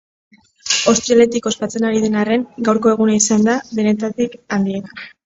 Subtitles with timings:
[0.91, 4.99] Ostiraletik ospatzen ari den arren, gaurko eguna izan da denetatik handiena.